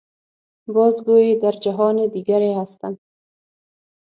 باز 0.69 0.95
گوئی 1.05 1.39
در 1.39 1.51
جهان 1.51 2.07
دیگری 2.07 2.53
هستم. 2.53 2.97